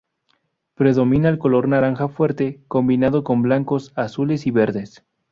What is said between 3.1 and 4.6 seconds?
con blancos, azules y